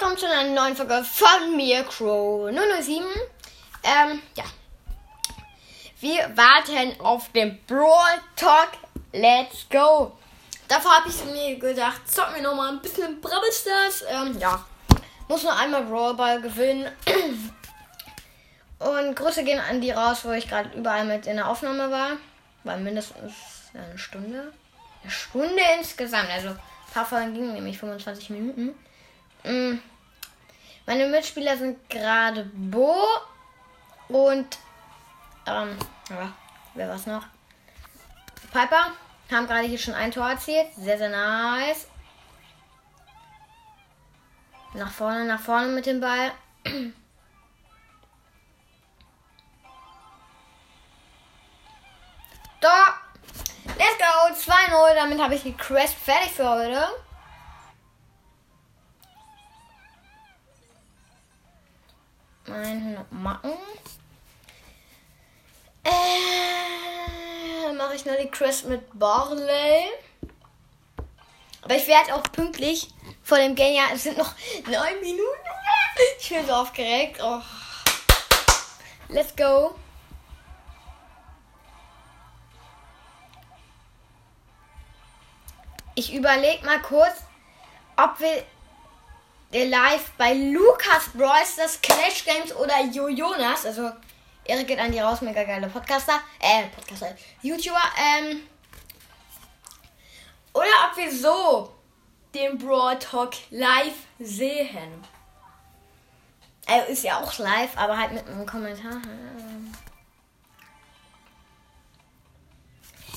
willkommen 0.00 0.16
zu 0.16 0.26
einer 0.30 0.48
neuen 0.54 0.74
Folge 0.74 1.04
von 1.04 1.56
mir, 1.56 1.84
Crow 1.84 2.50
007. 2.50 3.04
Ähm, 3.82 4.22
ja. 4.34 4.44
Wir 6.00 6.34
warten 6.34 6.98
auf 7.02 7.30
den 7.32 7.62
Brawl 7.66 8.18
Talk. 8.34 8.70
Let's 9.12 9.66
go. 9.68 10.16
Davor 10.68 11.00
habe 11.00 11.10
ich 11.10 11.22
mir 11.26 11.58
gedacht, 11.58 12.10
zocken 12.10 12.36
wir 12.36 12.42
nochmal 12.42 12.70
ein 12.70 12.80
bisschen 12.80 13.20
Brawl 13.20 13.52
Stars. 13.52 14.02
Ähm, 14.08 14.38
ja. 14.38 14.64
Muss 15.28 15.42
nur 15.42 15.54
einmal 15.54 15.84
Brawl 15.84 16.14
Ball 16.14 16.40
gewinnen. 16.40 16.90
Und 18.78 19.14
Grüße 19.14 19.44
gehen 19.44 19.60
an 19.60 19.82
die 19.82 19.90
raus, 19.90 20.24
wo 20.24 20.30
ich 20.30 20.48
gerade 20.48 20.70
überall 20.78 21.04
mit 21.04 21.26
in 21.26 21.36
der 21.36 21.46
Aufnahme 21.46 21.90
war. 21.90 22.12
War 22.64 22.78
mindestens 22.78 23.34
eine 23.74 23.98
Stunde. 23.98 24.50
Eine 25.02 25.10
Stunde 25.10 25.60
insgesamt. 25.78 26.30
Also 26.30 26.48
ein 26.48 26.58
paar 26.94 27.04
Folgen 27.04 27.34
gingen 27.34 27.52
nämlich 27.52 27.76
25 27.76 28.30
Minuten. 28.30 28.74
Mm. 29.44 29.78
Meine 30.86 31.06
Mitspieler 31.06 31.56
sind 31.56 31.88
gerade 31.88 32.50
Bo 32.52 32.96
und 34.08 34.58
ähm, 35.46 35.76
ja, 36.08 36.32
wer 36.74 36.88
war's 36.88 37.06
noch? 37.06 37.24
Piper 38.52 38.92
haben 39.30 39.46
gerade 39.46 39.66
hier 39.66 39.78
schon 39.78 39.94
ein 39.94 40.10
Tor 40.10 40.28
erzielt. 40.28 40.66
Sehr, 40.76 40.98
sehr 40.98 41.08
nice. 41.08 41.86
Nach 44.74 44.90
vorne, 44.90 45.24
nach 45.24 45.40
vorne 45.40 45.68
mit 45.68 45.86
dem 45.86 46.00
Ball. 46.00 46.32
Da! 52.60 52.94
Let's 53.78 53.96
go! 53.96 54.52
2-0. 54.52 54.94
Damit 54.94 55.18
habe 55.18 55.34
ich 55.34 55.42
die 55.42 55.56
Quest 55.56 55.94
fertig 55.94 56.30
für 56.32 56.46
heute. 56.46 56.88
100 62.52 63.12
Macken. 63.12 63.52
Äh, 65.84 67.72
mache 67.72 67.94
ich 67.94 68.04
nur 68.04 68.16
die 68.16 68.30
Quest 68.30 68.66
mit 68.66 68.98
Barley. 68.98 69.86
Aber 71.62 71.74
ich 71.74 71.86
werde 71.86 72.14
auch 72.14 72.22
pünktlich 72.32 72.88
vor 73.22 73.38
dem 73.38 73.54
Game. 73.54 73.74
Ja, 73.74 73.84
es 73.92 74.02
sind 74.04 74.18
noch 74.18 74.34
9 74.66 75.00
Minuten. 75.00 75.20
Ich 76.18 76.28
bin 76.28 76.46
so 76.46 76.52
aufgeregt. 76.52 77.20
Oh. 77.22 77.40
Let's 79.08 79.34
go. 79.36 79.74
Ich 85.94 86.14
überlege 86.14 86.64
mal 86.64 86.80
kurz, 86.80 87.24
ob 87.96 88.18
wir 88.20 88.44
live 89.52 90.12
bei 90.16 90.32
Lukas 90.34 91.10
Bryce, 91.14 91.56
das 91.56 91.80
Clash 91.80 92.24
Games 92.24 92.54
oder 92.54 92.84
Jojonas, 92.84 93.66
also 93.66 93.90
Erik 94.44 94.68
geht 94.68 94.78
an 94.78 94.92
die 94.92 95.00
raus, 95.00 95.20
mega 95.20 95.44
geile 95.44 95.68
Podcaster, 95.68 96.20
äh, 96.40 96.66
Podcaster, 96.74 97.14
YouTuber, 97.42 97.82
ähm, 97.98 98.42
oder 100.52 100.90
ob 100.90 100.96
wir 100.96 101.12
so 101.12 101.74
den 102.34 102.58
Brawl 102.58 102.98
Talk 102.98 103.34
live 103.50 103.94
sehen. 104.18 105.04
Er 106.66 106.86
ist 106.86 107.02
ja 107.02 107.20
auch 107.20 107.38
live, 107.38 107.76
aber 107.76 107.98
halt 107.98 108.12
mit 108.12 108.26
einem 108.26 108.46
Kommentar. 108.46 109.00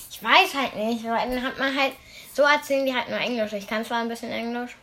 Ich 0.10 0.24
weiß 0.24 0.54
halt 0.56 0.76
nicht, 0.76 1.04
weil 1.04 1.30
dann 1.30 1.44
hat 1.44 1.60
man 1.60 1.78
halt, 1.78 1.94
so 2.34 2.44
erzählen 2.44 2.86
die 2.86 2.96
halt 2.96 3.10
nur 3.10 3.20
Englisch. 3.20 3.54
Ich 3.54 3.68
kann 3.68 3.86
zwar 3.86 4.00
ein 4.00 4.08
bisschen 4.08 4.32
Englisch. 4.32 4.76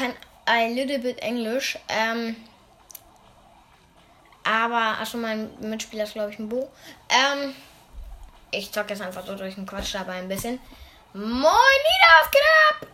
Kann 0.00 0.14
a 0.46 0.66
little 0.66 0.98
bit 0.98 1.18
Englisch. 1.18 1.78
Ähm, 1.90 2.34
aber, 4.44 4.98
achso, 4.98 5.18
mein 5.18 5.50
Mitspieler 5.60 6.04
ist, 6.04 6.14
glaube 6.14 6.30
ich, 6.32 6.38
ein 6.38 6.48
Bo. 6.48 6.70
Ähm, 7.10 7.54
ich 8.50 8.72
zocke 8.72 8.94
jetzt 8.94 9.02
einfach 9.02 9.26
so 9.26 9.34
durch 9.36 9.56
den 9.56 9.66
Quatsch 9.66 9.94
dabei 9.94 10.14
ein 10.14 10.28
bisschen. 10.28 10.58
Moin, 11.12 11.42
geht 12.30 12.42
ab? 12.70 12.86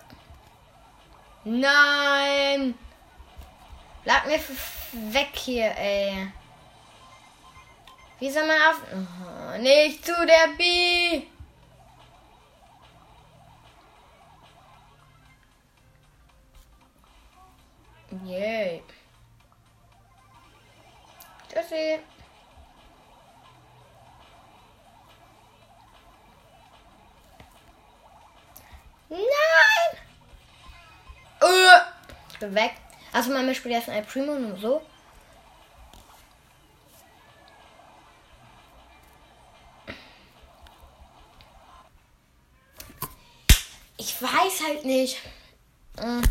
Nein! 1.44 2.74
Bleib 4.02 4.26
mir 4.26 4.40
weg 5.12 5.30
hier, 5.34 5.76
ey. 5.78 6.32
Wie 8.18 8.30
soll 8.32 8.48
man 8.48 8.56
auf... 8.68 8.82
Oh, 8.92 9.58
nicht 9.58 10.04
zu 10.04 10.12
der 10.26 10.48
B! 10.58 11.22
Yay. 18.24 18.82
Tschüssi. 21.48 21.98
Nein! 29.08 29.20
Uh, 31.40 31.80
ich 32.32 32.38
bin 32.38 32.54
weg. 32.54 32.72
Also 33.12 33.32
mein 33.32 33.46
Mitspieler 33.46 33.78
ist 33.78 33.88
ein 33.88 34.04
Primo, 34.04 34.34
nur 34.34 34.58
so. 34.58 34.82
Ich 43.96 44.20
weiß 44.20 44.62
halt 44.66 44.84
nicht. 44.84 45.18
Hm. 45.98 46.22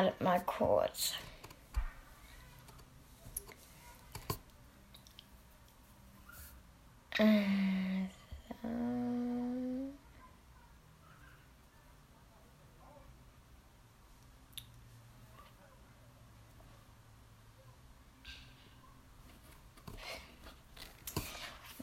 Wartet 0.00 0.20
mal 0.22 0.40
kurz. 0.46 1.12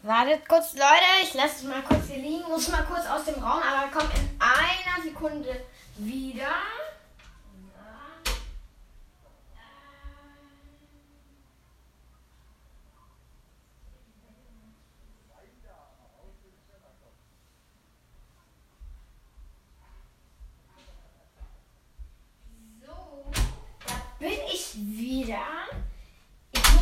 Wartet 0.01 0.49
kurz, 0.49 0.73
Leute. 0.73 0.87
Ich 1.21 1.35
lasse 1.35 1.57
es 1.57 1.63
mal 1.63 1.83
kurz 1.83 2.07
hier 2.07 2.17
liegen. 2.17 2.49
Muss 2.49 2.67
mal 2.69 2.83
kurz 2.83 3.05
aus 3.05 3.25
dem 3.25 3.35
Raum, 3.35 3.61
aber 3.61 3.91
kommt 3.91 4.11
in 4.15 4.39
einer 4.39 5.03
Sekunde 5.03 5.67
wieder. 5.97 6.37
wieder. 6.45 6.86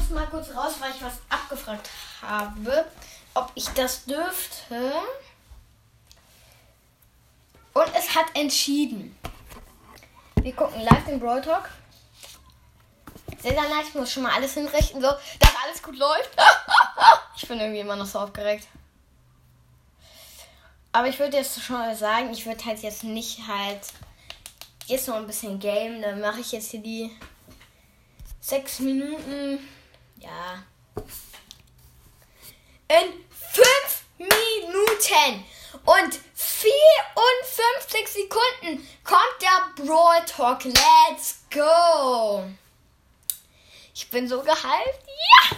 Muss 0.06 0.20
mal 0.20 0.28
kurz 0.28 0.50
raus, 0.54 0.74
weil 0.80 0.92
ich 0.92 1.02
was 1.02 1.14
abgefragt 1.30 1.90
habe, 2.22 2.86
ob 3.34 3.52
ich 3.56 3.68
das 3.70 4.06
dürfte. 4.06 4.94
Und 7.74 7.88
es 7.98 8.14
hat 8.14 8.28
entschieden. 8.36 9.18
Wir 10.42 10.54
gucken 10.54 10.80
live 10.84 11.06
den 11.06 11.20
Brawl 11.20 11.42
Talk. 11.42 11.70
Sehr, 13.42 13.54
sehr 13.54 13.64
nice. 13.64 13.88
Ich 13.88 13.96
muss 13.96 14.12
schon 14.12 14.22
mal 14.22 14.34
alles 14.34 14.54
hinrichten, 14.54 15.02
so, 15.02 15.08
dass 15.40 15.56
alles 15.64 15.82
gut 15.82 15.98
läuft. 15.98 16.30
ich 17.36 17.48
bin 17.48 17.60
irgendwie 17.60 17.80
immer 17.80 17.96
noch 17.96 18.06
so 18.06 18.20
aufgeregt. 18.20 18.68
Aber 20.92 21.08
ich 21.08 21.18
würde 21.18 21.38
jetzt 21.38 21.60
schon 21.60 21.78
mal 21.78 21.96
sagen, 21.96 22.32
ich 22.32 22.46
würde 22.46 22.64
halt 22.64 22.80
jetzt 22.84 23.04
nicht 23.04 23.48
halt 23.48 23.82
jetzt 24.86 25.08
noch 25.08 25.16
ein 25.16 25.26
bisschen 25.26 25.60
game. 25.60 26.00
Dann 26.04 26.22
mache 26.22 26.42
ich 26.42 26.52
jetzt 26.52 26.70
hier 26.70 26.82
die 26.82 27.10
sechs 28.40 28.80
Minuten. 28.80 29.68
Ja. 30.20 30.64
In 32.88 33.26
fünf 33.30 34.04
Minuten 34.18 35.44
und 35.86 36.20
54 36.34 38.08
Sekunden 38.08 38.88
kommt 39.04 39.42
der 39.42 39.84
Brawl 39.84 40.24
Talk. 40.26 40.64
Let's 40.64 41.42
go. 41.54 42.44
Ich 43.94 44.10
bin 44.10 44.28
so 44.28 44.42
gehypt. 44.42 44.60
Ja. 44.62 45.58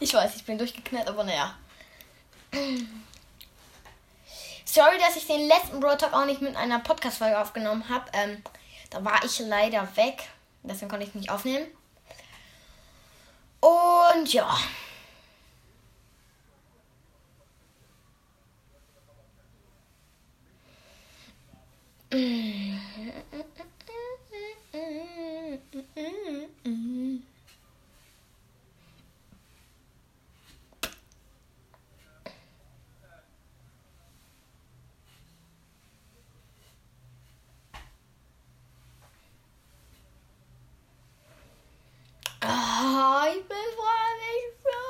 Ich 0.00 0.12
weiß, 0.12 0.36
ich 0.36 0.44
bin 0.44 0.58
durchgeknallt, 0.58 1.08
aber 1.08 1.24
naja. 1.24 1.56
Sorry, 4.64 4.98
dass 4.98 5.16
ich 5.16 5.26
den 5.26 5.48
letzten 5.48 5.80
Brawl 5.80 5.96
Talk 5.96 6.12
auch 6.12 6.26
nicht 6.26 6.42
mit 6.42 6.56
einer 6.56 6.78
Podcast-Folge 6.80 7.38
aufgenommen 7.38 7.88
habe. 7.88 8.04
Ähm, 8.12 8.42
da 8.90 9.04
war 9.04 9.24
ich 9.24 9.38
leider 9.38 9.96
weg. 9.96 10.28
Deswegen 10.62 10.90
konnte 10.90 11.06
ich 11.06 11.14
nicht 11.14 11.30
aufnehmen. 11.30 11.66
Und 13.64 14.30
ja. 14.34 14.54
Ah, 42.46 43.26
ich 43.34 43.42
bin 43.48 43.56
freiwillig 43.74 44.52
für. 44.62 44.84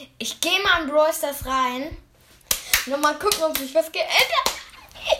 Yeah! 0.00 0.08
Ich 0.22 0.38
gehe 0.38 0.62
mal 0.62 0.82
in 0.82 0.90
Brawl 0.90 1.10
Stars 1.14 1.46
rein. 1.46 1.96
Nochmal 2.84 3.18
gucken, 3.18 3.42
ob 3.42 3.56
sich 3.56 3.74
was 3.74 3.90
geändert 3.90 4.12
hat. 4.44 4.52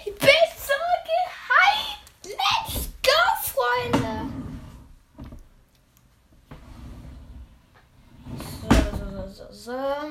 Ich 0.04 0.14
bin 0.14 0.28
so 0.58 0.74
gehypt. 1.08 2.36
Let's 2.36 2.90
go, 3.02 3.18
Freunde. 3.42 4.30
So, 8.60 9.32
so, 9.32 9.46
so, 9.48 9.52
so. 9.52 10.10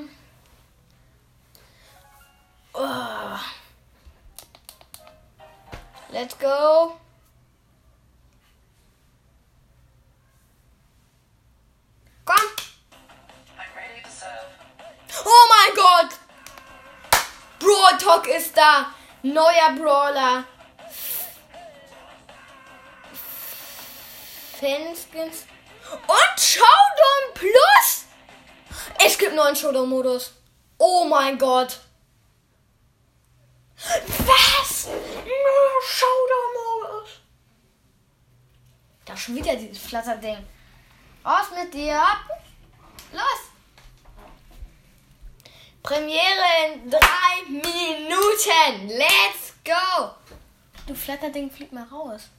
Oh. 2.74 3.40
Let's 6.12 6.36
go. 6.40 6.98
Talk 18.00 18.28
ist 18.28 18.56
da. 18.58 18.94
Neuer 19.22 19.76
Brawler. 19.78 20.46
Fanskins. 24.60 25.46
Und 25.92 26.40
Showdown 26.40 27.34
Plus. 27.34 28.06
Es 29.06 29.18
gibt 29.18 29.36
neuen 29.36 29.56
Showdown-Modus. 29.56 30.34
Oh 30.78 31.06
mein 31.06 31.38
Gott. 31.38 31.80
Was? 33.78 34.88
No, 34.88 35.82
Showdown-Modus. 35.86 37.10
Da 39.06 39.18
schon 39.18 39.36
wieder 39.36 39.56
dieses 39.56 39.80
Flatterding. 39.80 40.46
Aus 41.24 41.52
mit 41.56 41.74
dir. 41.74 42.02
Los. 43.12 43.49
Premiere 45.82 46.74
in 46.74 46.90
drei 46.90 47.44
Minuten. 47.48 48.88
Let's 48.88 49.54
go. 49.64 50.12
Du 50.86 50.94
Flatterding, 50.94 51.50
flieg 51.50 51.72
mal 51.72 51.86
raus. 51.86 52.30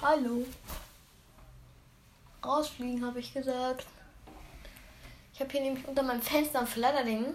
Hallo. 0.00 0.46
Rausfliegen, 2.44 3.06
habe 3.06 3.20
ich 3.20 3.32
gesagt. 3.32 3.86
Ich 5.34 5.40
habe 5.40 5.50
hier 5.50 5.60
nämlich 5.60 5.86
unter 5.86 6.02
meinem 6.02 6.22
Fenster 6.22 6.60
ein 6.60 6.66
Flatterding. 6.66 7.34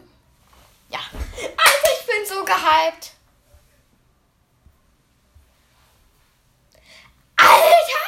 Ja. 0.90 1.00
Alter, 1.14 1.90
ich 2.00 2.06
bin 2.06 2.26
so 2.26 2.44
gehypt. 2.44 3.12
Alter! 7.38 8.08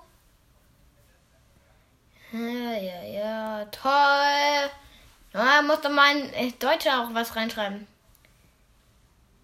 Ja, 2.32 2.74
ja, 2.74 3.04
ja, 3.04 3.66
toll. 3.66 4.70
Ja, 5.34 5.62
muss 5.62 5.82
doch 5.82 5.90
mal 5.92 6.16
ein 6.16 6.34
äh, 6.34 6.52
Deutscher 6.52 7.02
auch 7.04 7.14
was 7.14 7.36
reinschreiben. 7.36 7.88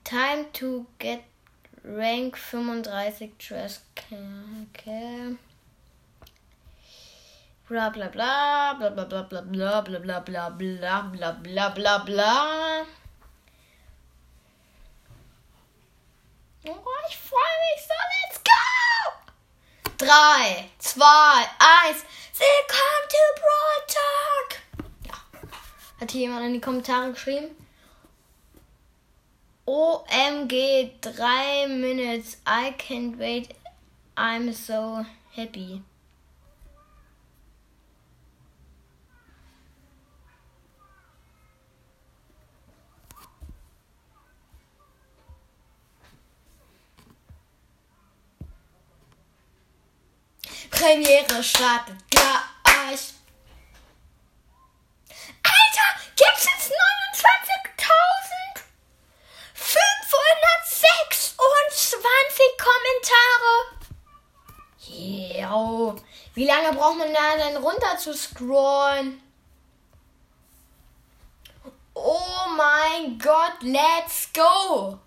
Time 0.03 0.51
to 0.53 0.85
get 0.99 1.21
rank 1.83 2.37
35 2.37 3.37
dress. 3.37 3.81
Okay. 4.69 5.37
Bla 7.67 7.89
bla 7.89 8.07
bla 8.09 8.73
bla 8.77 8.89
bla 8.89 9.05
bla 9.05 9.23
bla 9.23 9.41
bla 9.41 9.99
bla 9.99 9.99
bla 9.99 10.19
bla 10.19 10.49
bla 10.49 11.01
bla 11.01 11.31
bla 11.31 11.69
bla 11.69 11.97
bla. 11.99 12.85
Oh, 16.67 17.07
ich 17.09 17.17
freue 17.17 17.57
mich 17.73 17.87
so. 17.87 18.30
Let's 20.01 20.09
go! 20.09 20.15
3, 20.15 20.69
2, 20.79 21.45
1. 21.59 22.05
Willkommen 22.39 23.05
to 23.09 23.21
Broad 23.37 23.87
Talk. 23.87 24.49
Ja. 25.05 25.13
Hat 25.99 26.11
hier 26.11 26.21
jemand 26.21 26.45
in 26.45 26.53
die 26.53 26.59
Kommentare 26.59 27.11
geschrieben? 27.11 27.55
OMG, 29.65 30.91
3 31.01 31.67
Minutes. 31.67 32.37
I 32.47 32.73
can't 32.77 33.19
wait. 33.19 33.53
I'm 34.17 34.53
so 34.53 35.05
happy. 35.35 35.83
Premiere 50.91 51.39
startet 51.41 51.95
gleich. 52.09 53.13
Alter, 55.41 55.89
gibt's 56.17 56.43
jetzt 56.43 56.69
29.526 59.55 62.43
Kommentare? 62.67 63.53
Jo. 65.39 65.95
Wie 66.33 66.45
lange 66.45 66.73
braucht 66.73 66.97
man 66.97 67.13
da 67.13 67.37
denn 67.37 67.55
runter 67.55 67.97
zu 67.97 68.13
scrollen? 68.13 69.23
Oh 71.93 72.47
mein 72.57 73.17
Gott, 73.17 73.61
let's 73.61 74.27
go! 74.33 74.99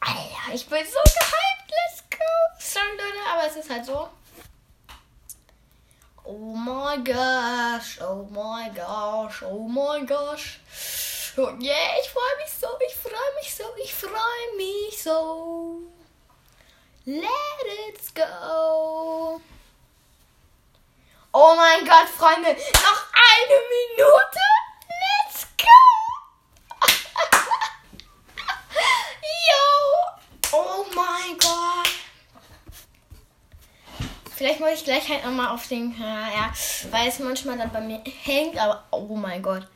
Alter, 0.00 0.52
ich 0.52 0.66
bin 0.66 0.84
so 0.84 1.00
gehypt, 1.02 1.70
let's 1.70 2.04
go! 2.10 2.18
Sorry 2.58 2.94
Leute, 2.98 3.22
aber 3.26 3.46
es 3.46 3.56
ist 3.56 3.70
halt 3.70 3.86
so. 3.86 4.10
Oh 6.32 6.54
my 6.54 6.96
gosh, 6.98 7.98
oh 8.00 8.24
my 8.30 8.70
gosh, 8.72 9.42
oh 9.44 9.66
my 9.66 10.04
gosh. 10.04 10.60
Yeah, 11.58 11.96
ich 12.00 12.08
freue 12.08 12.36
mich 12.38 12.52
so, 12.52 12.68
ich 12.86 12.94
freue 12.94 13.34
mich 13.40 13.52
so, 13.52 13.64
ich 13.82 13.92
freue 13.92 14.56
mich 14.56 15.02
so. 15.02 15.80
Let 17.04 17.66
it 17.88 18.14
go. 18.14 19.40
Oh 21.34 21.54
mein 21.56 21.84
Gott, 21.84 22.08
Freunde, 22.08 22.50
noch 22.52 23.06
eine 23.32 23.58
Minute. 23.74 24.46
Let's 25.02 25.46
go. 25.58 25.80
Yo. 29.50 29.66
Oh 30.52 30.86
mein 30.94 31.36
Gott. 31.38 31.88
Vielleicht 34.40 34.58
muss 34.58 34.70
ich 34.72 34.84
gleich 34.84 35.06
halt 35.06 35.22
nochmal 35.22 35.48
auf 35.48 35.68
den, 35.68 35.94
ja, 36.00 36.30
ja, 36.30 36.52
weil 36.90 37.06
es 37.08 37.18
manchmal 37.18 37.58
dann 37.58 37.70
bei 37.70 37.80
mir 37.82 38.02
hängt, 38.22 38.56
aber 38.56 38.86
oh 38.90 39.14
mein 39.14 39.42
Gott. 39.42 39.66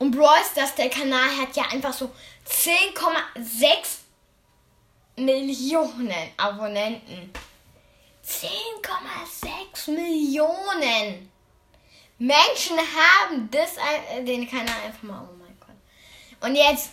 Und 0.00 0.10
Brawl 0.10 0.42
Stars, 0.50 0.74
der 0.74 0.90
Kanal 0.90 1.30
hat 1.40 1.54
ja 1.54 1.66
einfach 1.70 1.92
so 1.92 2.10
10,6 2.48 3.98
Millionen 5.18 6.12
Abonnenten. 6.36 7.32
10,6 8.26 9.92
Millionen 9.92 11.30
Menschen 12.18 12.76
haben 12.76 13.48
das, 13.52 13.76
ein- 13.78 14.26
den 14.26 14.50
Kanal 14.50 14.66
einfach 14.84 15.02
mal. 15.04 15.28
Oh 15.30 15.36
mein 15.38 15.56
Gott. 15.60 16.48
Und 16.48 16.56
jetzt. 16.56 16.90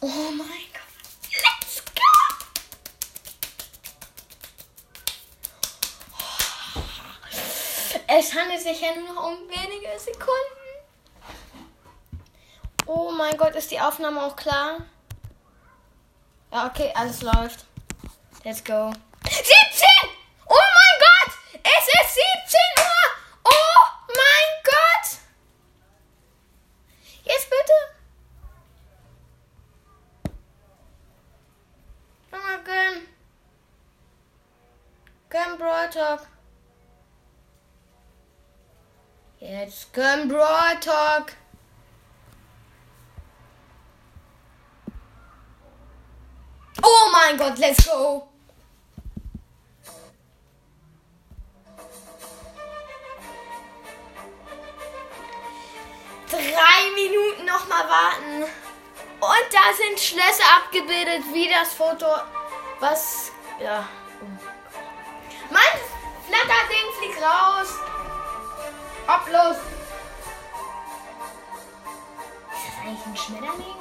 Oh 0.00 0.06
mein 0.06 0.46
Gott. 0.72 1.32
Let's 1.32 1.82
go! 1.84 2.00
Es 8.16 8.32
handelt 8.32 8.60
sich 8.60 8.80
ja 8.80 8.94
nur 8.94 9.12
noch 9.12 9.26
um 9.26 9.48
wenige 9.48 9.98
Sekunden. 9.98 10.28
Oh 12.86 13.10
mein 13.10 13.36
Gott, 13.36 13.56
ist 13.56 13.72
die 13.72 13.80
Aufnahme 13.80 14.22
auch 14.22 14.36
klar? 14.36 14.82
Ja, 16.52 16.66
okay, 16.66 16.92
alles 16.94 17.22
läuft. 17.22 17.66
Let's 18.44 18.62
go. 18.62 18.92
17! 19.24 19.48
Oh 20.46 20.54
mein 20.54 21.00
Gott! 21.00 21.34
Es 21.64 21.88
ist 21.88 22.14
17 22.14 22.60
Uhr! 22.78 23.06
Oh 23.46 23.82
mein 24.06 24.62
Gott! 24.62 25.18
Jetzt 27.24 27.50
bitte. 27.50 27.72
Nochmal 32.30 32.62
gönn. 32.62 33.08
Gönn 35.30 35.58
Brawl 35.58 35.90
Talk. 35.90 36.33
Jetzt 39.46 39.92
gönn 39.92 40.26
Brawl 40.26 40.80
Talk. 40.80 41.32
Oh 46.82 47.10
mein 47.12 47.36
Gott, 47.36 47.58
let's 47.58 47.84
go. 47.84 48.26
Drei 56.30 56.90
Minuten 56.94 57.44
nochmal 57.44 57.86
warten. 57.86 58.44
Und 58.44 59.52
da 59.52 59.74
sind 59.76 60.00
Schlösser 60.00 60.56
abgebildet, 60.56 61.22
wie 61.34 61.50
das 61.50 61.74
Foto, 61.74 62.06
was, 62.80 63.30
ja. 63.60 63.86
Mein 65.50 65.62
Flatterding 66.26 66.92
fliegt 66.98 67.22
raus. 67.22 67.74
Ab 69.06 69.26
los. 69.30 69.56
Ist 72.52 72.68
das 72.68 72.76
eigentlich 72.80 73.06
ein 73.06 73.16
Schmetterling? 73.16 73.76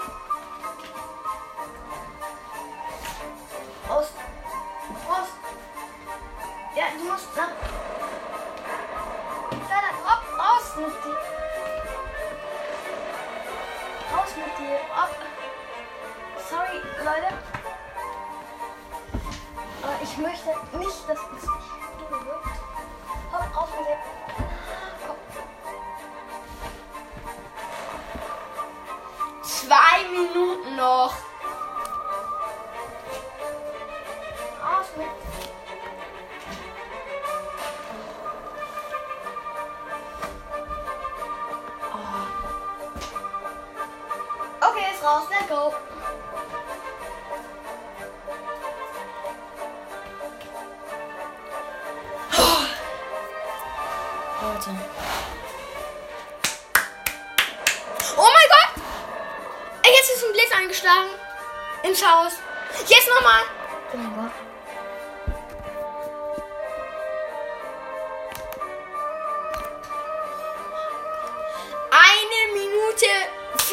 Raus. 3.89 4.07
Raus. 5.07 5.29
Ja, 6.75 6.85
du 6.97 7.03
musst 7.05 7.35
nach. 7.37 7.55
Flatter, 9.65 9.93
hopp, 10.03 10.23
raus 10.39 10.75
mit 10.75 10.93
dir. 11.05 11.19
Raus 14.13 14.31
mit 14.35 14.57
dir. 14.59 14.79
Hopp. 14.93 15.15
Sorry, 16.49 16.81
Leute. 16.99 17.33
Aber 19.83 19.97
ich 20.01 20.17
möchte 20.17 20.49
nicht, 20.77 21.09
dass 21.09 21.19
es. 21.19 21.47
Hopp, 23.31 23.55
raus 23.55 23.69
mit 23.77 23.87
dir. 23.87 24.22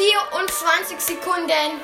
24 0.00 0.98
Sekunden. 0.98 1.80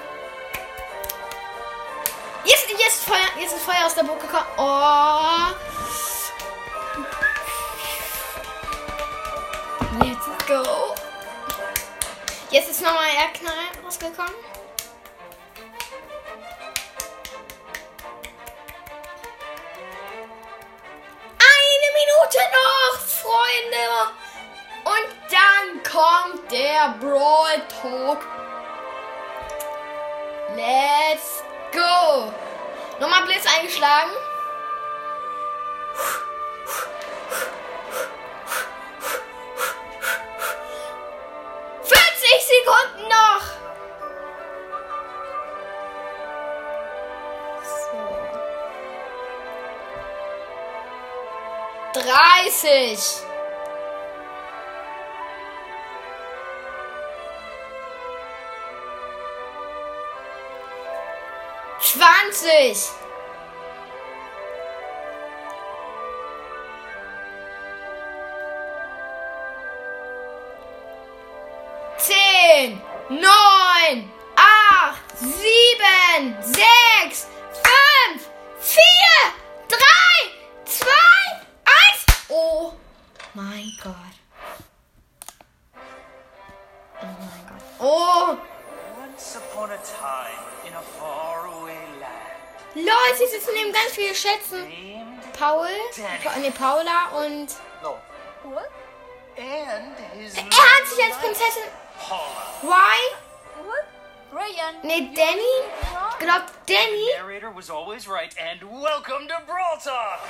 Jetzt, 2.45 2.67
jetzt, 2.71 3.05
Feuer, 3.05 3.19
jetzt 3.39 3.55
ist 3.55 3.63
Feuer 3.63 3.85
aus 3.85 3.95
der 3.95 4.05
Burg 4.05 4.21
gekommen. 4.21 4.47
Oh. 4.57 5.53
Let's 10.03 10.47
go. 10.47 10.95
Jetzt 12.51 12.71
ist 12.71 12.81
nochmal 12.81 13.09
Erdknall 13.19 13.85
rausgekommen. 13.85 14.46
Let's 30.76 31.42
go. 31.73 32.33
Nochmal 33.00 33.25
Blitz 33.25 33.47
eingeschlagen. 33.47 34.12
Sekunden 42.47 43.09
noch. 43.09 43.45
So. 51.95 53.25
Zwanzig. 62.37 62.90
Zehn, 71.97 72.81
neun, 73.09 74.11
acht, 74.37 75.19
sieben, 75.19 76.37
sechs, 76.43 77.26
fünf, 77.52 78.28
vier, 78.61 79.33
drei, 79.69 80.31
zwei, 80.66 81.40
eins. 81.64 82.05
Oh 82.28 82.75
mein 83.33 83.73
Gott. 83.83 83.95
Oh 87.00 87.07
mein 87.19 87.47
Gott. 87.49 87.62
Oh. 87.81 88.37
Once 88.99 89.37
upon 89.37 89.71
a 89.71 89.78
time 89.78 90.45
in 90.66 90.75
a 90.75 90.83
faraway 90.83 91.46
Leute, 92.76 93.16
sie 93.16 93.26
sitzen 93.26 93.54
neben 93.54 93.73
ganz 93.73 93.92
viele 93.92 94.14
Schätzen. 94.14 94.71
Paul, 95.38 95.66
nee, 96.40 96.50
Paula 96.50 97.09
und 97.25 97.49
no, 97.83 97.99
What? 98.45 98.68
and 99.38 99.97
his 100.14 100.35
er 100.37 100.45
hat 100.45 100.87
sich 100.87 101.02
als 101.04 101.16
Prinzessin 101.16 101.62
Paula. 101.99 102.21
Why? 102.62 102.99
Ryan? 104.33 104.75
Nee, 104.83 105.11
Danny? 105.14 105.64
Ich 106.11 106.18
glaube 106.18 106.45
Danny. 106.66 107.09
Narrator 107.16 107.54
was 107.54 107.71
always 107.71 108.06
right, 108.06 108.35
and 108.38 108.62
welcome 108.62 109.26
to 109.26 109.35
Brawl 109.47 109.78
Talk. 109.83 110.21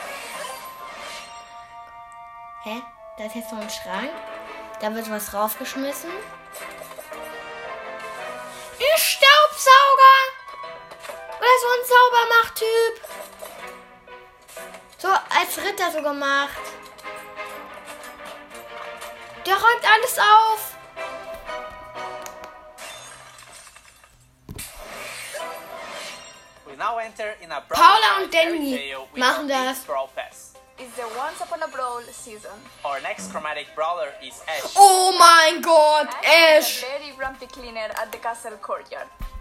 Hä? 2.62 2.80
Da 3.18 3.24
ist 3.24 3.34
jetzt 3.34 3.50
so 3.50 3.56
ein 3.56 3.68
Schrank. 3.70 4.10
Da 4.80 4.94
wird 4.94 5.10
was 5.10 5.34
raufgeschmissen. 5.34 6.10
Ein 8.78 8.98
Staubsauger! 8.98 10.15
So 11.58 11.66
ein 11.68 11.84
Saubermacht-Typ. 11.88 12.94
So 14.98 15.08
als 15.08 15.56
Ritter 15.58 15.90
so 15.90 16.02
gemacht. 16.02 16.58
Der 19.46 19.54
räumt 19.54 19.84
alles 19.90 20.18
auf. 20.18 20.74
We 26.66 26.76
now 26.76 26.98
enter 26.98 27.34
in 27.40 27.50
a 27.52 27.60
Paula 27.60 28.22
und 28.22 28.34
Danny 28.34 28.94
machen 29.14 29.48
das. 29.48 29.80
Brawl 29.80 30.08
Pass. 30.14 30.52
It's 30.78 30.94
the 30.96 31.04
Once 31.16 31.40
Upon 31.40 31.62
a 31.62 31.68
Brawl 31.68 32.02
season. 32.12 32.50
Our 32.84 33.00
next 33.00 33.30
chromatic 33.32 33.74
brawler 33.74 34.12
is 34.20 34.42
Ash. 34.46 34.74
Oh 34.76 35.16
mein 35.18 35.62
Gott, 35.62 36.08
Ash 36.22 36.84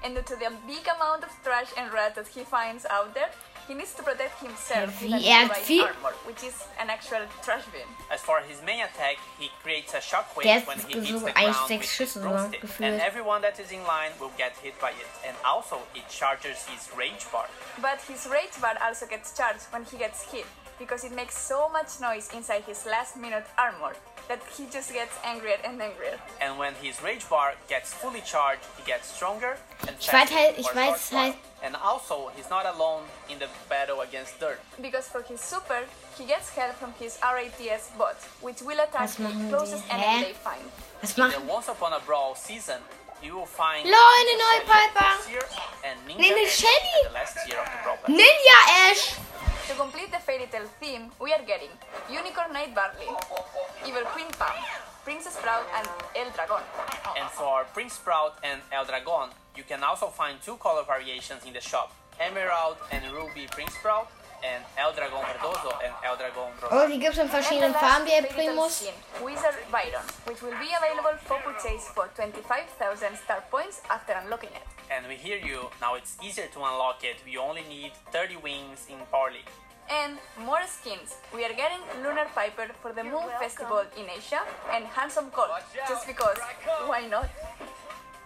is 0.10 0.18
Ash. 0.18 0.32
a 0.32 0.36
very 0.36 0.48
grumpy 0.48 0.76
cleaner 0.76 0.76
at 0.76 0.76
the 0.76 0.76
castle 0.76 0.76
courtyard. 0.76 0.76
And 0.76 0.76
due 0.76 0.76
to 0.76 0.76
the 0.76 0.76
big 0.76 0.88
amount 0.88 1.24
of 1.24 1.30
trash 1.44 1.72
and 1.78 1.92
rat 1.94 2.16
that 2.16 2.28
he 2.28 2.44
finds 2.44 2.86
out 2.86 3.14
there, 3.14 3.30
he 3.68 3.74
needs 3.74 3.94
to 3.96 4.04
protect 4.04 4.40
himself 4.42 5.02
Ja, 5.02 5.08
with 5.08 5.14
an 5.14 5.20
wie 5.20 5.32
Evite 5.32 5.66
viel- 5.66 5.86
armor, 5.86 6.14
which 6.28 6.44
is 6.44 6.54
an 6.80 6.90
actual 6.92 7.26
trash 7.44 7.66
bin. 7.72 7.88
As 8.12 8.22
for 8.22 8.40
his 8.48 8.62
main 8.62 8.82
attack, 8.84 9.18
he 9.40 9.50
creates 9.64 9.94
a 9.96 9.98
shockwave 10.00 10.46
hat 10.46 10.68
when 10.68 10.78
he 10.78 10.94
hits 10.94 11.10
the 11.24 11.32
eigentlich 11.34 11.56
ground 11.58 11.70
with 11.72 11.82
his 11.82 11.90
Schüsse 11.90 12.22
broomstick, 12.22 12.62
gefühlt. 12.62 12.86
and 12.92 13.02
everyone 13.02 13.42
that 13.42 13.60
is 13.60 13.72
in 13.72 13.84
line 13.84 14.12
will 14.20 14.32
get 14.38 14.54
hit 14.62 14.80
by 14.80 14.92
it. 14.92 15.10
And 15.26 15.36
also, 15.44 15.80
it 15.96 16.08
charges 16.10 16.64
his 16.68 16.90
rage 16.96 17.26
bar. 17.32 17.48
But 17.82 18.02
his 18.08 18.28
rage 18.28 18.54
bar 18.62 18.78
also 18.86 19.08
gets 19.08 19.34
charged 19.36 19.66
when 19.74 19.84
he 19.86 19.98
gets 19.98 20.32
hit, 20.32 20.46
because 20.78 21.04
it 21.04 21.12
makes 21.16 21.36
so 21.36 21.68
much 21.70 22.00
noise 22.00 22.30
inside 22.36 22.64
his 22.66 22.86
last 22.86 23.18
minute 23.18 23.48
armor 23.58 23.96
that 24.28 24.40
he 24.58 24.66
just 24.72 24.92
gets 24.94 25.14
angrier 25.24 25.58
and 25.64 25.82
angrier. 25.82 26.18
And 26.42 26.58
when 26.58 26.74
his 26.82 27.02
rage 27.02 27.28
bar 27.30 27.54
gets 27.70 27.94
fully 27.94 28.22
charged, 28.22 28.64
he 28.78 28.84
gets 28.84 29.08
stronger 29.14 29.58
and 29.88 29.96
Ich 30.00 30.08
weiß 30.08 30.12
faster 30.12 30.36
halt- 30.36 30.58
ich 30.58 30.68
weiß 30.76 31.12
halt- 31.12 31.36
And 31.64 31.76
also, 31.76 32.32
he's 32.36 32.50
not 32.50 32.66
alone 32.66 33.04
in 33.28 33.40
the 33.40 33.48
battle 33.70 34.02
against 34.02 34.40
Dirt. 34.40 34.60
Because 34.80 35.08
for 35.10 35.24
his 35.24 35.42
super, 35.42 35.86
he 36.18 36.26
gets 36.26 36.50
help 36.56 36.76
from 36.78 36.94
his 37.00 37.18
RATS 37.24 37.90
bot, 37.98 38.16
which 38.42 38.62
will 38.62 38.80
attack 38.80 39.10
the 39.18 39.30
closest 39.50 39.84
enemy 39.90 40.06
Hä? 40.06 40.24
they 40.26 40.34
find. 40.34 40.62
Was 41.02 41.14
The? 41.16 41.40
Once 41.48 41.68
Upon 41.68 41.94
a 41.94 42.00
Brawl 42.00 42.36
season, 42.36 42.82
you 43.24 43.34
will 43.36 43.48
find 43.48 43.84
Lol, 43.90 43.96
eine 44.20 44.38
neue 44.38 44.62
Piper. 44.66 45.18
this 45.18 45.30
year 45.30 45.48
and 45.84 45.98
Ninja 46.08 46.18
Nee, 46.36 46.46
Ash 46.46 46.52
Shelly. 46.52 47.02
at 47.06 47.08
the 47.08 47.14
last 47.20 47.38
year 47.48 47.60
of 47.60 47.66
the 47.72 47.78
Brawl 47.84 47.98
Pass. 47.98 48.12
Ninja 48.12 48.60
Ash! 48.92 49.16
To 49.68 49.74
complete 49.74 50.12
the 50.12 50.20
Fairy 50.20 50.46
tale 50.46 50.70
theme, 50.80 51.10
we 51.20 51.34
are 51.34 51.42
getting 51.42 51.70
Unicorn 52.08 52.54
Knight 52.54 52.76
Barley, 52.76 53.10
Evil 53.88 54.04
Queen 54.14 54.28
Pam, 54.38 54.54
Princess 55.04 55.34
Sprout, 55.34 55.66
and 55.76 55.88
El 56.16 56.30
Dragon. 56.38 56.62
And 57.18 57.28
for 57.32 57.66
Prince 57.74 57.94
Sprout 57.94 58.38
and 58.44 58.62
El 58.72 58.86
Dragon, 58.86 59.30
you 59.58 59.64
can 59.64 59.84
also 59.84 60.08
find 60.08 60.40
two 60.40 60.58
color 60.58 60.84
variations 60.84 61.44
in 61.46 61.54
the 61.54 61.62
shop. 61.62 61.96
Emerald 62.20 62.78
and 62.92 63.04
Ruby 63.12 63.48
Prince 63.50 63.74
Sprout 63.74 64.08
and 64.44 64.64
El 64.78 64.94
Dragon 64.94 65.22
Verdoso 65.24 65.72
and 65.84 65.94
El 66.04 66.16
Dragon 66.18 66.50
Rosa. 66.62 66.76
Oh, 66.84 66.88
die 66.88 67.00
gibt 67.00 67.14
es 67.14 67.18
in 67.18 67.22
And 67.22 67.32
the 67.32 67.38
verschiedenen 67.38 67.72
last 67.74 67.84
Farben, 67.84 68.06
die 68.06 68.12
Fairy 68.12 68.34
bringen 68.34 68.56
Tail 68.56 68.56
muss. 68.56 68.76
skin, 68.80 68.94
Wizard 69.24 69.58
Byron, 69.72 70.06
which 70.26 70.42
will 70.42 70.58
be 70.60 70.70
available 70.76 71.18
for 71.26 71.38
purchase 71.40 71.88
for 71.94 72.08
25,000 72.16 73.16
star 73.18 73.42
points 73.50 73.82
after 73.90 74.14
unlocking 74.14 74.50
it. 74.52 74.66
And 74.92 75.08
we 75.08 75.16
hear 75.16 75.38
you, 75.38 75.70
now 75.82 75.96
it's 75.96 76.18
easier 76.22 76.48
to 76.54 76.60
unlock 76.60 77.04
it. 77.04 77.18
we 77.26 77.38
only 77.38 77.64
need 77.70 77.92
30 78.12 78.38
wings 78.38 78.86
in 78.90 78.98
Power 79.12 79.32
League. 79.32 79.50
And 79.90 80.18
more 80.40 80.66
skins. 80.66 81.16
We 81.34 81.46
are 81.46 81.54
getting 81.54 81.80
Lunar 82.04 82.26
Piper 82.34 82.68
for 82.82 82.92
the 82.92 83.04
Moon 83.04 83.30
Festival 83.40 83.84
in 83.98 84.06
Asia 84.10 84.42
and 84.74 84.84
Handsome 84.86 85.30
Colt, 85.32 85.50
just 85.88 86.08
because, 86.08 86.38
why 86.88 87.06
not? 87.08 87.30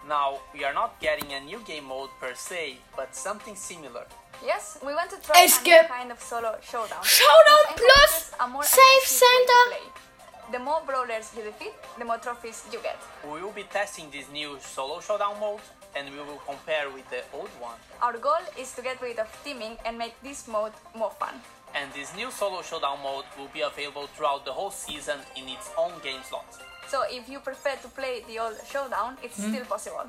Now, 0.08 0.38
we 0.54 0.64
are 0.64 0.72
not 0.72 0.98
getting 1.00 1.32
a 1.34 1.40
new 1.40 1.60
game 1.66 1.84
mode 1.84 2.08
per 2.18 2.34
se, 2.34 2.78
but 2.96 3.14
something 3.14 3.54
similar. 3.54 4.06
Yes, 4.44 4.78
we 4.84 4.94
want 4.94 5.10
to 5.10 5.16
try 5.20 5.42
Es 5.44 5.60
a 5.60 5.64
new 5.64 5.82
kind 5.88 6.10
of 6.10 6.20
solo 6.20 6.56
showdown. 6.62 7.02
Showdown 7.04 7.64
plus 7.76 8.32
encourages 8.32 8.32
a 8.40 8.48
more 8.48 8.62
Save 8.64 8.80
aggressive 8.80 9.20
way 9.20 9.44
to 9.44 9.46
Center. 9.46 9.62
play. 9.68 9.86
The 10.52 10.58
more 10.58 10.80
brawlers 10.86 11.30
you 11.36 11.42
defeat, 11.44 11.74
the 11.98 12.04
more 12.04 12.18
trophies 12.18 12.64
you 12.72 12.80
get. 12.82 12.96
We 13.24 13.40
will 13.42 13.52
be 13.52 13.64
testing 13.64 14.10
this 14.10 14.26
new 14.32 14.58
solo 14.60 15.00
showdown 15.00 15.38
mode 15.38 15.60
and 15.94 16.08
we 16.10 16.18
will 16.18 16.40
compare 16.46 16.88
with 16.90 17.08
the 17.10 17.22
old 17.36 17.50
one. 17.60 17.76
Our 18.02 18.16
goal 18.18 18.42
is 18.58 18.72
to 18.74 18.82
get 18.82 19.00
rid 19.02 19.18
of 19.18 19.28
teaming 19.44 19.76
and 19.84 19.98
make 19.98 20.14
this 20.22 20.48
mode 20.48 20.72
more 20.96 21.10
fun. 21.10 21.34
And 21.74 21.92
this 21.92 22.14
new 22.16 22.30
solo 22.32 22.62
showdown 22.62 22.98
mode 23.02 23.26
will 23.38 23.50
be 23.54 23.60
available 23.60 24.06
throughout 24.08 24.44
the 24.44 24.52
whole 24.52 24.70
season 24.72 25.18
in 25.36 25.48
its 25.48 25.70
own 25.78 25.92
game 26.02 26.20
slot. 26.28 26.46
So 26.88 27.02
if 27.08 27.28
you 27.28 27.38
prefer 27.38 27.76
to 27.82 27.88
play 27.88 28.24
the 28.26 28.38
old 28.40 28.56
showdown, 28.66 29.18
it's 29.22 29.36
Hmm? 29.36 29.52
still 29.52 29.64
possible. 29.66 30.06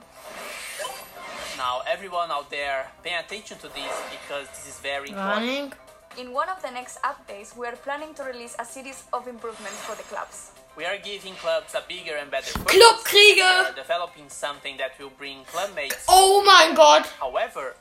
Now, 1.62 1.84
everyone 1.86 2.32
out 2.32 2.50
there, 2.50 2.89
pay 3.03 3.13
attention 3.24 3.56
to 3.60 3.70
this 3.77 3.94
because 4.10 4.48
this 4.50 4.65
is 4.65 4.80
very 4.80 5.10
important. 5.10 5.46
Running. 5.46 5.74
In 6.18 6.34
one 6.34 6.50
of 6.50 6.60
the 6.65 6.72
next 6.72 6.98
updates, 7.03 7.56
we 7.56 7.68
are 7.68 7.77
planning 7.86 8.15
to 8.15 8.24
release 8.24 8.56
a 8.58 8.65
series 8.65 9.03
of 9.13 9.27
improvements 9.27 9.80
for 9.86 9.96
the 9.96 10.01
clubs. 10.10 10.54
We 10.76 10.86
are 10.86 10.97
giving 10.97 11.36
clubs 11.36 11.76
a 11.76 11.84
bigger 11.88 12.15
and 12.17 12.32
better 12.32 12.52
purpose. 12.58 12.74
Clubkriege! 12.74 13.36
We 13.36 13.69
are 13.69 13.76
developing 13.76 14.28
something 14.28 14.78
that 14.78 14.97
will 14.97 15.13
bring 15.21 15.45
clubmates. 15.54 16.04
Oh 16.10 16.41
my 16.41 16.74
god! 16.74 17.06
However, 17.21 17.76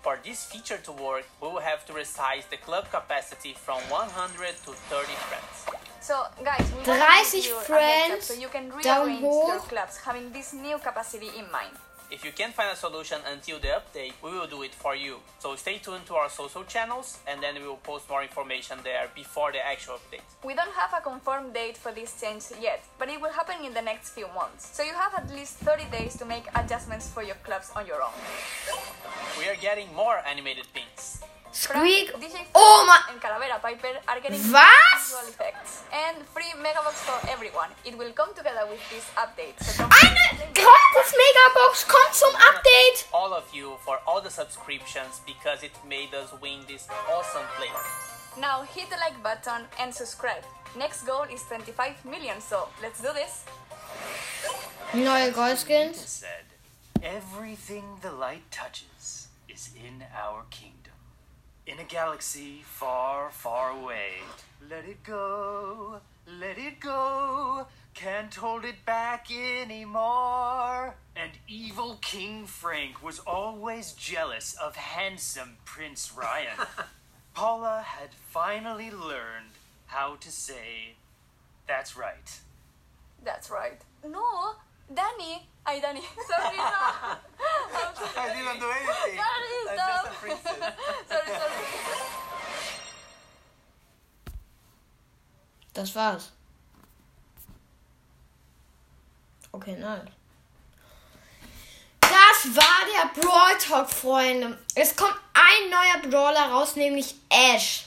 for 0.00 0.18
this 0.24 0.46
feature 0.46 0.80
to 0.88 0.92
work, 0.92 1.26
we 1.42 1.48
will 1.48 1.66
have 1.70 1.84
to 1.88 1.92
resize 1.92 2.48
the 2.48 2.56
club 2.56 2.90
capacity 2.90 3.52
from 3.52 3.80
100 3.92 4.56
to 4.64 4.70
30 4.72 5.12
friends. 5.28 5.54
So, 6.00 6.24
guys, 6.42 6.64
we 6.72 6.84
30 6.84 7.00
to 7.04 7.36
give 7.36 7.44
you 7.44 7.58
a 7.58 7.60
friends, 7.60 8.24
so 8.24 8.32
you 8.32 8.48
can 8.48 8.72
rearrange 8.72 9.20
your 9.20 9.60
clubs 9.68 9.98
having 9.98 10.32
this 10.32 10.54
new 10.54 10.78
capacity 10.78 11.28
in 11.36 11.44
mind. 11.52 11.76
If 12.08 12.24
you 12.24 12.30
can't 12.30 12.54
find 12.54 12.70
a 12.70 12.76
solution 12.76 13.18
until 13.26 13.58
the 13.58 13.68
update, 13.68 14.12
we 14.22 14.30
will 14.30 14.46
do 14.46 14.62
it 14.62 14.72
for 14.74 14.94
you. 14.94 15.16
So 15.40 15.56
stay 15.56 15.78
tuned 15.78 16.06
to 16.06 16.14
our 16.14 16.30
social 16.30 16.62
channels 16.64 17.18
and 17.26 17.42
then 17.42 17.56
we 17.60 17.66
will 17.66 17.82
post 17.82 18.08
more 18.08 18.22
information 18.22 18.78
there 18.84 19.08
before 19.14 19.50
the 19.50 19.58
actual 19.66 19.94
update. 19.98 20.22
We 20.44 20.54
don't 20.54 20.70
have 20.72 20.94
a 20.96 21.00
confirmed 21.02 21.52
date 21.54 21.76
for 21.76 21.90
this 21.92 22.20
change 22.20 22.44
yet, 22.60 22.84
but 22.98 23.08
it 23.08 23.20
will 23.20 23.32
happen 23.32 23.56
in 23.64 23.74
the 23.74 23.82
next 23.82 24.10
few 24.10 24.28
months. 24.34 24.70
So 24.76 24.84
you 24.84 24.94
have 24.94 25.14
at 25.14 25.28
least 25.34 25.54
30 25.58 25.86
days 25.90 26.16
to 26.18 26.24
make 26.24 26.44
adjustments 26.54 27.08
for 27.10 27.22
your 27.24 27.36
clubs 27.42 27.72
on 27.74 27.86
your 27.86 28.00
own. 28.02 28.14
We 29.38 29.48
are 29.48 29.56
getting 29.56 29.92
more 29.94 30.18
animated 30.26 30.66
pins. 30.72 31.20
Squeak. 31.52 32.12
DJ 32.20 32.44
Oh 32.54 32.84
my. 32.86 33.00
and 33.10 33.20
Calavera 33.20 33.60
Piper 33.62 33.98
are 34.06 34.20
getting 34.20 34.38
Was? 34.52 35.08
visual 35.08 35.26
effects 35.26 35.84
and 35.90 36.18
free 36.28 36.52
megabox 36.60 37.00
for 37.08 37.18
everyone. 37.30 37.70
It 37.84 37.96
will 37.96 38.12
come 38.12 38.34
together 38.34 38.66
with 38.68 38.80
this 38.90 39.08
update. 39.16 39.56
So 39.64 39.82
don't 39.82 40.04
Eine 40.04 40.25
gratis 40.54 41.12
Megabox 41.12 41.86
kommt 41.88 42.14
zum 42.14 42.34
Update! 42.34 43.04
All 43.12 43.32
of 43.32 43.44
you 43.52 43.76
for 43.84 43.98
all 44.06 44.20
the 44.20 44.30
subscriptions 44.30 45.20
because 45.26 45.62
it 45.62 45.72
made 45.88 46.14
us 46.14 46.32
win 46.40 46.60
this 46.66 46.86
awesome 47.10 47.46
play. 47.56 47.70
Now 48.40 48.62
hit 48.62 48.90
the 48.90 48.96
like 48.96 49.22
button 49.22 49.66
and 49.80 49.94
subscribe. 49.94 50.44
Next 50.78 51.06
goal 51.06 51.24
is 51.32 51.42
25 51.44 52.04
million, 52.04 52.40
so 52.40 52.68
let's 52.82 53.00
do 53.00 53.12
this. 53.14 53.44
Neue 54.94 55.32
Goldskins. 55.32 55.96
said, 55.96 56.44
Everything 57.02 57.84
the 58.02 58.12
light 58.12 58.50
touches 58.50 59.28
is 59.48 59.70
in 59.74 60.04
our 60.14 60.44
kingdom. 60.50 60.92
In 61.66 61.78
a 61.78 61.84
galaxy 61.84 62.62
far, 62.64 63.30
far 63.30 63.70
away. 63.70 64.22
Let 64.68 64.84
it 64.84 65.02
go, 65.02 66.00
let 66.40 66.58
it 66.58 66.80
go. 66.80 67.66
Can't 67.96 68.34
hold 68.34 68.66
it 68.66 68.84
back 68.84 69.28
anymore. 69.32 70.94
And 71.16 71.32
evil 71.48 71.98
King 72.02 72.44
Frank 72.44 73.02
was 73.02 73.20
always 73.20 73.92
jealous 73.94 74.54
of 74.62 74.76
handsome 74.76 75.56
Prince 75.64 76.12
Ryan. 76.14 76.58
Paula 77.34 77.82
had 77.86 78.10
finally 78.28 78.90
learned 78.90 79.56
how 79.86 80.16
to 80.16 80.30
say, 80.30 80.96
That's 81.66 81.96
right. 81.96 82.38
That's 83.24 83.48
right. 83.50 83.80
No, 84.06 84.56
Danny. 84.94 85.48
I 85.64 85.80
Danny. 85.80 86.02
Sorry, 86.28 86.56
no. 86.58 86.64
I'm 86.64 87.94
sorry. 87.94 88.10
I 88.14 88.34
didn't 88.36 88.60
do 88.60 88.70
anything. 88.70 89.18
Sorry, 89.18 89.50
I'm 89.58 89.74
stop. 89.74 90.04
just 90.04 90.06
a 90.06 90.20
princess. 90.20 90.58
sorry, 91.08 91.28
sorry. 91.28 91.52
Das 95.72 95.94
war's. 95.96 96.30
Okay, 99.56 99.74
nice. 99.76 100.02
Das 102.00 102.54
war 102.54 102.84
der 102.92 103.20
Brawl 103.22 103.56
Talk, 103.58 103.88
Freunde. 103.90 104.58
Es 104.74 104.94
kommt 104.94 105.16
ein 105.32 105.70
neuer 105.70 106.10
Brawler 106.10 106.50
raus, 106.50 106.76
nämlich 106.76 107.14
Ash. 107.30 107.84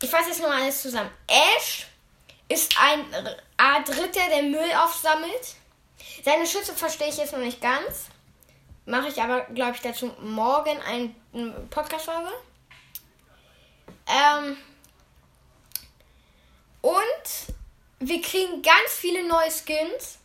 Ich 0.00 0.08
fasse 0.08 0.28
jetzt 0.28 0.40
noch 0.40 0.50
alles 0.52 0.80
zusammen. 0.80 1.10
Ash 1.26 1.86
ist 2.48 2.76
ein 2.80 3.12
R- 3.12 3.36
Art 3.56 3.88
Ritter, 3.88 4.28
der 4.28 4.44
Müll 4.44 4.72
aufsammelt. 4.78 5.56
Seine 6.24 6.46
Schütze 6.46 6.72
verstehe 6.74 7.08
ich 7.08 7.16
jetzt 7.16 7.32
noch 7.32 7.40
nicht 7.40 7.60
ganz. 7.60 8.06
Mache 8.86 9.08
ich 9.08 9.20
aber, 9.20 9.40
glaube 9.46 9.74
ich, 9.74 9.80
dazu 9.82 10.14
morgen 10.20 10.80
einen 10.82 11.68
Podcast-Folge. 11.70 12.30
Ähm, 14.06 14.56
und 16.82 17.54
wir 17.98 18.22
kriegen 18.22 18.62
ganz 18.62 18.92
viele 18.92 19.26
neue 19.26 19.50
Skins. 19.50 20.18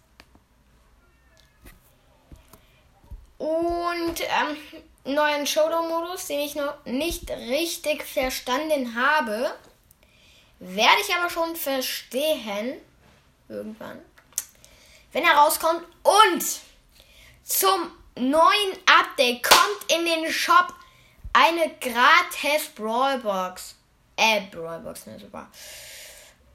Und 3.38 4.22
ähm, 4.22 4.58
neuen 5.16 5.46
Showdown-Modus, 5.46 6.28
den 6.28 6.40
ich 6.40 6.56
noch 6.56 6.84
nicht 6.86 7.30
richtig 7.30 8.04
verstanden 8.04 8.96
habe. 8.96 9.54
Werde 10.60 11.02
ich 11.02 11.16
aber 11.16 11.30
schon 11.30 11.56
verstehen. 11.56 12.82
Irgendwann. 13.48 14.00
Wenn 15.12 15.24
er 15.24 15.36
rauskommt. 15.36 15.84
Und 16.04 16.44
zum 17.44 17.92
neuen 18.16 18.78
Update 18.86 19.44
kommt 19.44 19.92
in 19.92 20.06
den 20.06 20.32
Shop 20.32 20.74
eine 21.34 21.76
gratis 21.80 22.70
Brawlbox. 22.76 23.76
Äh, 24.16 24.42
Brawlbox, 24.52 25.06
ne, 25.06 25.20
super. 25.20 25.48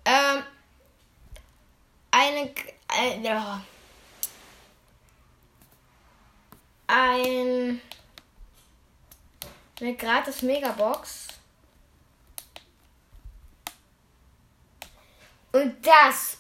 Ähm, 0.04 0.42
eine, 2.10 2.50
äh. 2.88 3.18
Ein, 6.92 7.80
Eine 9.80 9.96
gratis 9.96 10.42
Megabox. 10.42 11.28
Und 15.52 15.74
das 15.84 16.38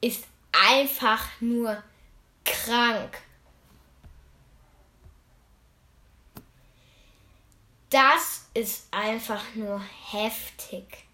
ist 0.00 0.24
einfach 0.52 1.28
nur 1.40 1.82
krank. 2.44 3.18
Das 7.90 8.48
ist 8.54 8.92
einfach 8.92 9.54
nur 9.54 9.80
heftig. 10.10 11.04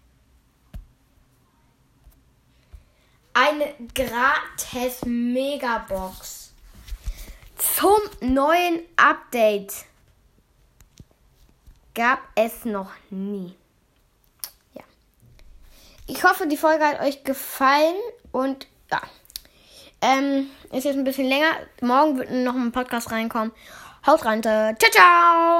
Eine 3.33 3.75
gratis 3.93 5.03
Megabox 5.05 6.46
zum 7.57 7.99
neuen 8.21 8.81
Update 8.95 9.73
gab 11.93 12.19
es 12.35 12.65
noch 12.65 12.91
nie. 13.09 13.55
Ja. 14.73 14.83
Ich 16.05 16.23
hoffe, 16.23 16.47
die 16.47 16.57
Folge 16.57 16.85
hat 16.85 17.01
euch 17.01 17.23
gefallen 17.23 17.95
und 18.31 18.67
ja. 18.91 19.01
Ähm, 19.99 20.51
ist 20.71 20.83
jetzt 20.83 20.95
ein 20.95 21.03
bisschen 21.03 21.27
länger. 21.27 21.51
Morgen 21.81 22.19
wird 22.19 22.29
noch 22.29 22.53
ein 22.53 22.71
Podcast 22.71 23.11
reinkommen. 23.11 23.51
Haut 24.05 24.23
rein. 24.25 24.43
Ciao, 24.43 24.75
ciao. 24.91 25.57